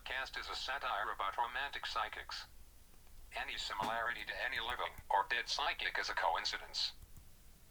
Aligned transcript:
podcast 0.00 0.40
is 0.40 0.48
a 0.48 0.56
satire 0.56 1.12
about 1.14 1.36
romantic 1.36 1.84
psychics. 1.84 2.46
Any 3.36 3.56
similarity 3.56 4.24
to 4.26 4.32
any 4.44 4.56
living 4.56 4.96
or 5.10 5.28
dead 5.28 5.44
psychic 5.48 5.98
is 6.00 6.08
a 6.08 6.16
coincidence. 6.16 6.92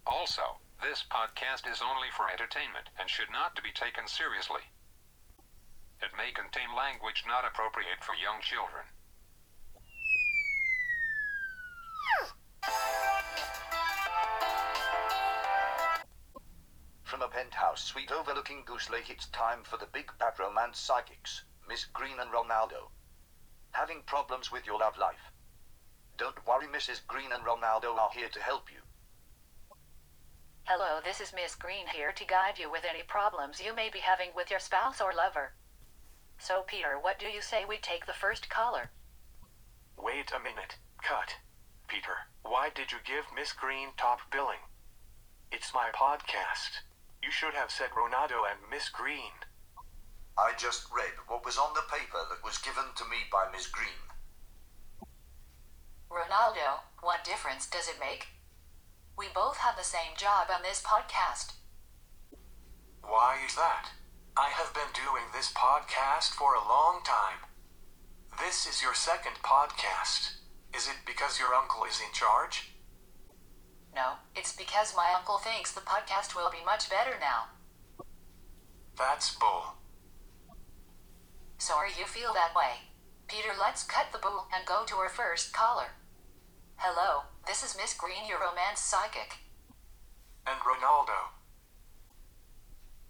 Also, 0.06 0.62
this 0.82 1.04
podcast 1.10 1.66
is 1.66 1.82
only 1.82 2.10
for 2.16 2.30
entertainment 2.30 2.90
and 3.00 3.10
should 3.10 3.32
not 3.32 3.58
be 3.64 3.72
taken 3.74 4.08
seriously. 4.08 4.62
It 6.02 6.16
may 6.16 6.32
contain 6.32 6.76
language 6.78 7.26
not 7.26 7.46
appropriate 7.46 8.04
for 8.06 8.14
young 8.14 8.42
children. 8.42 8.86
From 17.04 17.22
a 17.24 17.28
penthouse 17.28 17.84
suite 17.84 18.12
overlooking 18.12 18.64
Goose 18.66 18.90
Lake, 18.90 19.10
it's 19.10 19.26
time 19.28 19.64
for 19.64 19.78
the 19.78 19.90
big 19.92 20.12
bad 20.20 20.38
romance 20.38 20.78
psychics, 20.80 21.44
Miss 21.70 21.86
Green 21.86 22.20
and 22.20 22.32
Ronaldo. 22.32 22.90
Having 23.74 24.02
problems 24.08 24.52
with 24.52 24.66
your 24.66 24.80
love 24.80 24.98
life? 24.98 25.32
Don't 26.18 26.48
worry, 26.48 26.66
Mrs. 26.66 27.06
Green 27.06 27.32
and 27.32 27.46
Ronaldo 27.46 27.96
are 27.96 28.10
here 28.12 28.28
to 28.28 28.42
help 28.42 28.72
you. 28.72 28.80
Hello, 30.64 31.00
this 31.04 31.22
is 31.22 31.32
Miss 31.32 31.54
Green 31.54 31.86
here 31.86 32.12
to 32.12 32.26
guide 32.26 32.58
you 32.58 32.72
with 32.72 32.86
any 32.90 33.04
problems 33.04 33.62
you 33.62 33.76
may 33.76 33.88
be 33.88 34.00
having 34.00 34.30
with 34.36 34.50
your 34.50 34.60
spouse 34.60 35.00
or 35.00 35.14
lover. 35.14 35.54
So, 36.40 36.64
Peter, 36.66 36.98
what 37.00 37.20
do 37.20 37.28
you 37.28 37.40
say 37.40 37.66
we 37.66 37.78
take 37.78 38.08
the 38.08 38.14
first 38.14 38.50
caller? 38.50 38.90
Wait 39.96 40.32
a 40.32 40.40
minute. 40.40 40.78
Cut. 41.04 41.36
Peter, 41.88 42.34
why 42.42 42.72
did 42.74 42.92
you 42.92 42.98
give 43.06 43.26
Miss 43.36 43.54
Green 43.54 43.90
top 43.96 44.22
billing? 44.32 44.66
It's 45.52 45.72
my 45.72 45.92
podcast. 45.94 46.82
You 47.22 47.30
should 47.30 47.54
have 47.54 47.70
said 47.70 47.92
Ronaldo 47.92 48.42
and 48.50 48.68
Miss 48.72 48.90
Green. 48.90 49.46
I 50.38 50.54
just 50.58 50.88
read 50.92 51.14
what 51.28 51.46
was 51.46 51.58
on 51.58 51.74
the 51.74 51.88
paper 51.92 52.20
that 52.30 52.44
was 52.44 52.58
given 52.58 52.86
to 52.96 53.04
me 53.06 53.28
by 53.32 53.48
Miss 53.52 53.68
Green. 53.68 54.10
Ronaldo, 56.10 56.82
what 57.02 57.24
difference 57.24 57.70
does 57.70 57.88
it 57.88 58.00
make? 58.00 58.28
We 59.18 59.28
both 59.34 59.58
have 59.58 59.78
the 59.78 59.84
same 59.84 60.16
job 60.18 60.48
on 60.54 60.64
this 60.64 60.82
podcast. 60.82 61.54
Why 63.02 63.38
is 63.46 63.56
that? 63.56 63.90
I 64.38 64.50
have 64.50 64.74
been 64.74 64.94
doing 64.94 65.26
this 65.34 65.52
podcast 65.52 66.32
for 66.32 66.54
a 66.54 66.68
long 66.68 67.02
time. 67.04 67.50
This 68.40 68.66
is 68.66 68.82
your 68.82 68.94
second 68.94 69.44
podcast. 69.44 70.40
Is 70.74 70.88
it 70.88 71.06
because 71.06 71.40
your 71.40 71.54
uncle 71.54 71.84
is 71.84 72.00
in 72.00 72.14
charge? 72.14 72.72
No, 73.94 74.14
it's 74.36 74.56
because 74.56 74.96
my 74.96 75.14
uncle 75.18 75.40
thinks 75.40 75.72
the 75.72 75.82
podcast 75.82 76.36
will 76.36 76.50
be 76.50 76.64
much 76.66 76.90
better 76.90 77.16
now. 77.20 77.50
That's 78.98 79.36
bull. 79.36 79.79
Sorry 81.70 81.94
you 82.00 82.06
feel 82.06 82.34
that 82.34 82.58
way. 82.58 82.90
Peter, 83.28 83.54
let's 83.54 83.84
cut 83.84 84.10
the 84.12 84.18
bull 84.18 84.50
and 84.50 84.66
go 84.66 84.82
to 84.88 84.96
our 84.96 85.08
first 85.08 85.54
caller. 85.54 85.94
Hello, 86.78 87.30
this 87.46 87.62
is 87.62 87.78
Miss 87.78 87.94
Green, 87.94 88.26
your 88.28 88.42
romance 88.42 88.82
psychic. 88.82 89.46
And 90.48 90.58
Ronaldo. 90.66 91.38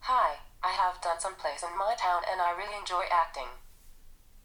Hi, 0.02 0.44
I 0.62 0.76
have 0.76 1.00
done 1.00 1.22
some 1.22 1.36
plays 1.36 1.64
in 1.64 1.80
my 1.80 1.96
town 1.98 2.24
and 2.30 2.42
I 2.42 2.52
really 2.52 2.76
enjoy 2.78 3.08
acting. 3.08 3.48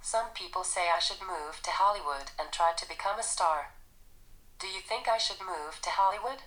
Some 0.01 0.31
people 0.33 0.63
say 0.63 0.83
I 0.95 1.01
should 1.01 1.19
move 1.19 1.59
to 1.65 1.75
Hollywood 1.75 2.31
and 2.39 2.53
try 2.53 2.71
to 2.79 2.89
become 2.89 3.19
a 3.19 3.27
star. 3.27 3.75
Do 4.61 4.69
you 4.69 4.79
think 4.79 5.09
I 5.09 5.19
should 5.19 5.43
move 5.43 5.83
to 5.83 5.91
Hollywood? 5.91 6.47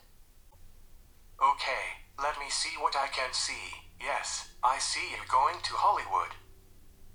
Okay, 1.35 2.07
let 2.15 2.39
me 2.39 2.47
see 2.47 2.79
what 2.79 2.95
I 2.95 3.07
can 3.11 3.33
see. 3.33 3.91
Yes, 3.99 4.55
I 4.63 4.79
see 4.79 5.11
you 5.11 5.27
going 5.27 5.59
to 5.63 5.75
Hollywood. 5.75 6.31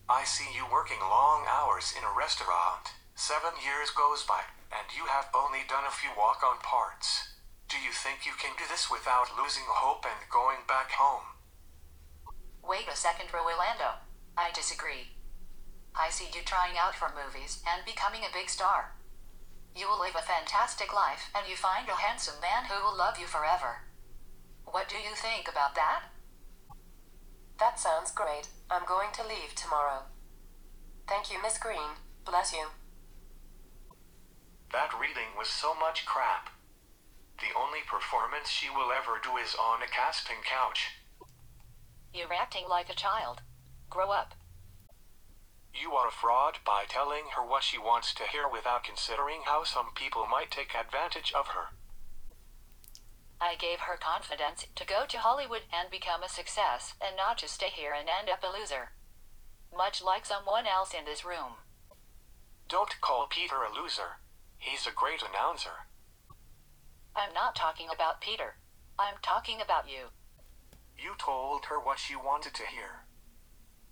I 0.09 0.25
see 0.25 0.51
you 0.55 0.67
working 0.71 1.01
long 1.01 1.47
hours 1.49 1.95
in 1.97 2.05
a 2.05 2.17
restaurant. 2.17 2.93
Seven 3.15 3.55
years 3.63 3.91
goes 3.91 4.25
by, 4.25 4.43
and 4.71 4.87
you 4.97 5.07
have 5.07 5.31
only 5.35 5.61
done 5.69 5.85
a 5.87 5.95
few 5.95 6.11
walk 6.17 6.43
on 6.43 6.59
parts. 6.59 7.39
Do 7.69 7.79
you 7.79 7.93
think 7.93 8.27
you 8.27 8.33
can 8.37 8.53
do 8.59 8.65
this 8.69 8.91
without 8.91 9.39
losing 9.39 9.65
hope 9.67 10.05
and 10.05 10.29
going 10.31 10.67
back 10.69 10.93
home? 10.93 11.39
Wait 12.63 12.89
a 12.91 12.97
second, 12.97 13.33
Rolando. 13.33 14.03
I 14.37 14.51
disagree. 14.53 15.17
I 15.95 16.11
see 16.11 16.29
you 16.35 16.43
trying 16.45 16.77
out 16.77 16.95
for 16.95 17.13
movies 17.13 17.63
and 17.69 17.85
becoming 17.85 18.23
a 18.23 18.33
big 18.33 18.49
star. 18.49 18.97
You 19.77 19.89
will 19.89 20.01
live 20.01 20.17
a 20.17 20.23
fantastic 20.23 20.93
life 20.93 21.31
and 21.35 21.49
you 21.49 21.57
find 21.57 21.89
a 21.89 21.97
handsome 21.97 22.41
man 22.41 22.65
who 22.69 22.85
will 22.85 22.97
love 22.97 23.19
you 23.19 23.27
forever. 23.27 23.89
What 24.65 24.89
do 24.89 24.97
you 24.97 25.15
think 25.15 25.49
about 25.49 25.75
that? 25.75 26.12
That 27.63 27.79
sounds 27.79 28.11
great. 28.11 28.49
I'm 28.69 28.85
going 28.85 29.11
to 29.13 29.23
leave 29.23 29.55
tomorrow. 29.55 30.03
Thank 31.07 31.31
you, 31.31 31.41
Miss 31.41 31.59
Green. 31.59 31.95
Bless 32.25 32.53
you. 32.53 32.67
That 34.73 34.91
reading 35.01 35.39
was 35.39 35.47
so 35.47 35.73
much 35.73 36.05
crap. 36.05 36.51
The 37.39 37.55
only 37.57 37.79
performance 37.87 38.51
she 38.51 38.69
will 38.69 38.91
ever 38.91 39.23
do 39.23 39.37
is 39.37 39.55
on 39.55 39.81
a 39.81 39.87
casting 39.87 40.43
couch. 40.43 40.91
You're 42.13 42.35
acting 42.35 42.65
like 42.69 42.91
a 42.91 42.99
child. 42.99 43.43
Grow 43.89 44.11
up. 44.11 44.35
You 45.73 45.93
are 45.93 46.09
a 46.09 46.11
fraud 46.11 46.59
by 46.67 46.83
telling 46.89 47.31
her 47.37 47.47
what 47.47 47.63
she 47.63 47.79
wants 47.79 48.13
to 48.15 48.25
hear 48.25 48.49
without 48.51 48.83
considering 48.83 49.43
how 49.45 49.63
some 49.63 49.95
people 49.95 50.27
might 50.27 50.51
take 50.51 50.75
advantage 50.75 51.33
of 51.33 51.55
her. 51.55 51.71
I 53.43 53.57
gave 53.59 53.91
her 53.91 53.99
confidence 53.99 54.67
to 54.77 54.87
go 54.87 55.03
to 55.09 55.19
Hollywood 55.19 55.63
and 55.75 55.91
become 55.91 56.23
a 56.23 56.29
success 56.29 56.95
and 57.03 57.17
not 57.17 57.39
to 57.39 57.49
stay 57.49 57.75
here 57.75 57.91
and 57.91 58.09
end 58.09 58.31
up 58.31 58.45
a 58.45 58.57
loser. 58.57 58.95
Much 59.77 60.01
like 60.01 60.25
someone 60.25 60.65
else 60.65 60.95
in 60.95 61.05
this 61.05 61.25
room. 61.25 61.59
Don't 62.69 63.01
call 63.01 63.27
Peter 63.29 63.67
a 63.67 63.75
loser. 63.75 64.23
He's 64.59 64.87
a 64.87 64.95
great 64.95 65.23
announcer. 65.27 65.91
I'm 67.17 67.35
not 67.35 67.57
talking 67.57 67.89
about 67.93 68.21
Peter. 68.21 68.63
I'm 68.97 69.19
talking 69.23 69.61
about 69.61 69.91
you. 69.91 70.15
You 70.97 71.19
told 71.19 71.67
her 71.67 71.81
what 71.81 71.99
she 71.99 72.15
wanted 72.15 72.55
to 72.55 72.67
hear. 72.71 73.11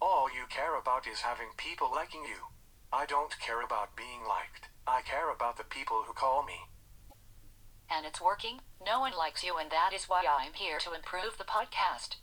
All 0.01 0.29
you 0.31 0.47
care 0.49 0.79
about 0.79 1.09
is 1.09 1.27
having 1.27 1.49
people 1.57 1.91
liking 1.93 2.23
you. 2.23 2.55
I 2.93 3.05
don't 3.05 3.35
care 3.41 3.63
about 3.63 3.97
being 3.97 4.23
liked. 4.29 4.71
I 4.87 5.03
care 5.03 5.33
about 5.33 5.57
the 5.57 5.65
people 5.65 6.05
who 6.07 6.13
call 6.13 6.45
me. 6.45 6.71
And 7.91 8.07
it's 8.07 8.21
working. 8.21 8.61
No 8.85 9.01
one 9.01 9.13
likes 9.17 9.45
you, 9.45 9.57
and 9.59 9.71
that 9.71 9.93
is 9.95 10.09
why 10.09 10.25
I'm 10.27 10.55
here 10.55 10.79
to 10.79 10.95
improve 10.95 11.37
the 11.37 11.45
podcast. 11.45 12.17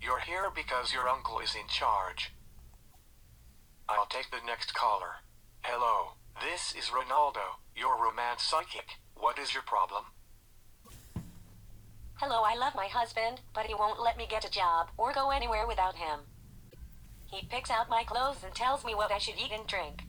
You're 0.00 0.20
here 0.20 0.50
because 0.54 0.92
your 0.92 1.08
uncle 1.08 1.40
is 1.40 1.54
in 1.54 1.66
charge. 1.68 2.32
I'll 3.88 4.06
take 4.06 4.30
the 4.30 4.46
next 4.46 4.72
caller. 4.72 5.24
Hello, 5.62 6.12
this 6.40 6.72
is 6.78 6.90
Ronaldo, 6.90 7.58
your 7.74 8.00
romance 8.00 8.44
psychic. 8.44 8.98
What 9.16 9.38
is 9.38 9.52
your 9.52 9.64
problem? 9.64 10.04
Hello, 12.14 12.42
I 12.44 12.54
love 12.54 12.74
my 12.76 12.86
husband, 12.86 13.40
but 13.52 13.66
he 13.66 13.74
won't 13.74 14.00
let 14.00 14.16
me 14.16 14.26
get 14.30 14.44
a 14.44 14.50
job 14.50 14.90
or 14.96 15.12
go 15.12 15.30
anywhere 15.30 15.66
without 15.66 15.96
him. 15.96 16.20
He 17.26 17.48
picks 17.48 17.70
out 17.70 17.90
my 17.90 18.04
clothes 18.04 18.44
and 18.44 18.54
tells 18.54 18.84
me 18.84 18.94
what 18.94 19.10
I 19.10 19.18
should 19.18 19.38
eat 19.38 19.52
and 19.52 19.66
drink. 19.66 20.04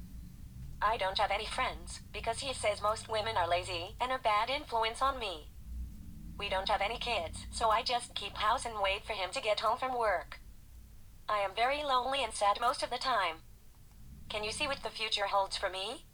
I 0.82 0.98
don't 0.98 1.20
have 1.20 1.32
any 1.32 1.46
friends 1.46 2.02
because 2.12 2.40
he 2.40 2.54
says 2.54 2.82
most 2.82 3.10
women 3.10 3.38
are 3.38 3.48
lazy 3.48 3.96
and 4.02 4.12
a 4.12 4.18
bad 4.18 4.50
influence 4.50 5.02
on 5.02 5.20
me. 5.20 5.52
We 6.40 6.50
don't 6.50 6.70
have 6.70 6.82
any 6.82 6.98
kids, 6.98 7.46
so 7.52 7.70
I 7.70 7.84
just 7.84 8.16
keep 8.16 8.36
house 8.36 8.66
and 8.66 8.82
wait 8.82 9.06
for 9.06 9.14
him 9.14 9.30
to 9.34 9.42
get 9.42 9.60
home 9.60 9.78
from 9.78 9.98
work. 9.98 10.40
I 11.30 11.40
am 11.40 11.52
very 11.56 11.84
lonely 11.84 12.24
and 12.24 12.34
sad 12.34 12.60
most 12.60 12.82
of 12.82 12.90
the 12.90 12.98
time. 12.98 13.38
Can 14.28 14.44
you 14.44 14.52
see 14.52 14.66
what 14.66 14.82
the 14.82 14.90
future 14.90 15.28
holds 15.28 15.56
for 15.56 15.70
me? 15.70 16.06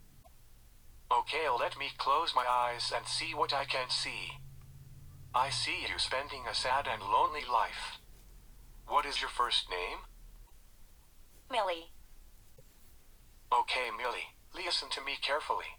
Okay, 1.10 1.48
let 1.48 1.78
me 1.78 1.88
close 1.96 2.34
my 2.36 2.44
eyes 2.46 2.92
and 2.94 3.06
see 3.06 3.32
what 3.34 3.54
I 3.54 3.64
can 3.64 3.88
see. 3.88 4.32
I 5.34 5.48
see 5.48 5.86
you 5.88 5.98
spending 5.98 6.42
a 6.46 6.54
sad 6.54 6.86
and 6.86 7.02
lonely 7.02 7.44
life. 7.50 7.98
What 8.86 9.06
is 9.06 9.20
your 9.20 9.30
first 9.30 9.70
name? 9.70 9.98
Millie. 11.50 11.92
Okay, 13.50 13.88
Millie, 13.96 14.36
listen 14.54 14.88
to 14.90 15.04
me 15.04 15.16
carefully. 15.20 15.78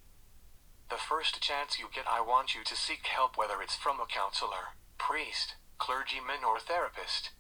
The 0.89 0.98
first 0.98 1.42
chance 1.42 1.77
you 1.77 1.88
get, 1.94 2.06
I 2.10 2.21
want 2.21 2.56
you 2.56 2.63
to 2.63 2.75
seek 2.75 3.06
help, 3.06 3.38
whether 3.38 3.62
it's 3.62 3.75
from 3.75 4.00
a 4.00 4.10
counselor, 4.10 4.74
priest, 4.98 5.56
clergyman, 5.77 6.44
or 6.44 6.60
therapist, 6.60 7.31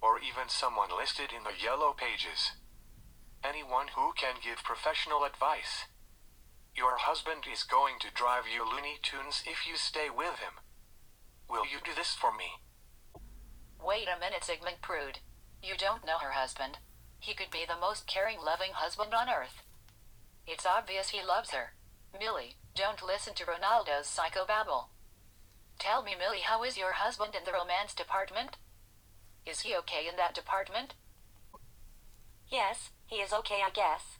or 0.00 0.18
even 0.18 0.48
someone 0.48 0.90
listed 0.96 1.30
in 1.34 1.44
the 1.44 1.58
yellow 1.58 1.92
pages. 1.92 2.52
Anyone 3.42 3.88
who 3.96 4.12
can 4.16 4.36
give 4.42 4.62
professional 4.62 5.24
advice. 5.24 5.86
Your 6.76 6.98
husband 6.98 7.44
is 7.50 7.64
going 7.64 7.98
to 8.00 8.14
drive 8.14 8.44
you 8.46 8.64
Looney 8.64 8.98
Tunes 9.02 9.42
if 9.44 9.66
you 9.66 9.76
stay 9.76 10.08
with 10.08 10.38
him. 10.38 10.62
Will 11.48 11.66
you 11.66 11.78
do 11.84 11.90
this 11.96 12.14
for 12.14 12.30
me? 12.30 12.62
Wait 13.82 14.06
a 14.06 14.20
minute, 14.20 14.44
Sigmund 14.44 14.80
Prude. 14.82 15.18
You 15.62 15.74
don't 15.76 16.06
know 16.06 16.18
her 16.18 16.32
husband. 16.32 16.78
He 17.18 17.34
could 17.34 17.50
be 17.50 17.64
the 17.66 17.80
most 17.80 18.06
caring, 18.06 18.38
loving 18.40 18.72
husband 18.72 19.12
on 19.12 19.28
earth. 19.28 19.62
It's 20.50 20.66
obvious 20.66 21.10
he 21.10 21.22
loves 21.22 21.50
her. 21.50 21.74
Millie, 22.18 22.56
don't 22.74 23.06
listen 23.06 23.34
to 23.34 23.44
Ronaldo's 23.44 24.10
psychobabble. 24.10 24.88
Tell 25.78 26.02
me, 26.02 26.16
Millie, 26.18 26.42
how 26.42 26.64
is 26.64 26.76
your 26.76 26.94
husband 26.94 27.36
in 27.36 27.44
the 27.44 27.52
romance 27.52 27.94
department? 27.94 28.56
Is 29.46 29.60
he 29.60 29.76
okay 29.76 30.08
in 30.10 30.16
that 30.16 30.34
department? 30.34 30.94
Yes, 32.50 32.90
he 33.06 33.16
is 33.16 33.32
okay, 33.32 33.62
I 33.64 33.70
guess. 33.70 34.18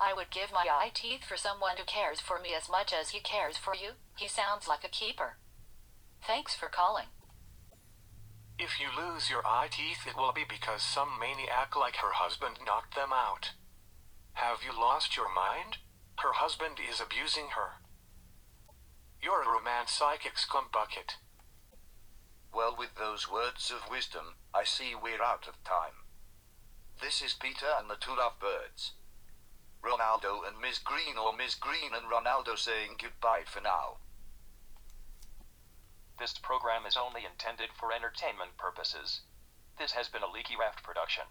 I 0.00 0.12
would 0.12 0.30
give 0.30 0.50
my 0.52 0.66
eye 0.68 0.90
teeth 0.92 1.22
for 1.22 1.36
someone 1.36 1.76
who 1.78 1.84
cares 1.84 2.18
for 2.20 2.40
me 2.40 2.50
as 2.52 2.68
much 2.68 2.92
as 2.92 3.10
he 3.10 3.20
cares 3.20 3.56
for 3.56 3.74
you. 3.74 3.92
He 4.18 4.26
sounds 4.26 4.66
like 4.66 4.82
a 4.82 4.88
keeper. 4.88 5.38
Thanks 6.26 6.56
for 6.56 6.68
calling. 6.68 7.06
If 8.58 8.80
you 8.80 8.88
lose 8.90 9.30
your 9.30 9.46
eye 9.46 9.68
teeth, 9.70 10.08
it 10.08 10.16
will 10.16 10.32
be 10.32 10.44
because 10.48 10.82
some 10.82 11.20
maniac 11.20 11.76
like 11.76 11.96
her 11.96 12.12
husband 12.14 12.56
knocked 12.66 12.96
them 12.96 13.12
out. 13.12 13.52
Have 14.36 14.60
you 14.62 14.78
lost 14.78 15.16
your 15.16 15.32
mind? 15.32 15.78
Her 16.18 16.34
husband 16.34 16.76
is 16.76 17.00
abusing 17.00 17.56
her. 17.56 17.80
You're 19.18 19.42
a 19.42 19.48
romance 19.48 19.92
psychic 19.92 20.34
scumbucket. 20.36 21.16
Well, 22.52 22.76
with 22.76 22.96
those 22.96 23.32
words 23.32 23.70
of 23.70 23.90
wisdom, 23.90 24.34
I 24.52 24.64
see 24.64 24.94
we're 24.94 25.22
out 25.22 25.48
of 25.48 25.64
time. 25.64 26.04
This 27.00 27.22
is 27.22 27.32
Peter 27.32 27.64
and 27.80 27.88
the 27.88 27.96
two 27.96 28.14
lovebirds. 28.14 28.92
Ronaldo 29.82 30.46
and 30.46 30.60
Miss 30.60 30.78
Green, 30.80 31.16
or 31.16 31.34
Miss 31.34 31.54
Green 31.54 31.94
and 31.94 32.04
Ronaldo 32.04 32.58
saying 32.58 33.00
goodbye 33.00 33.44
for 33.46 33.62
now. 33.62 33.96
This 36.18 36.36
program 36.36 36.84
is 36.84 36.96
only 36.96 37.24
intended 37.24 37.70
for 37.72 37.90
entertainment 37.90 38.58
purposes. 38.58 39.22
This 39.78 39.92
has 39.92 40.10
been 40.10 40.22
a 40.22 40.30
Leaky 40.30 40.56
Raft 40.60 40.82
production. 40.82 41.24